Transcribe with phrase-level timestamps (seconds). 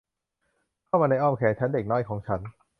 [0.85, 2.39] เข้ามาในอ้อมแขนฉัน เด็กน้อยของฉัน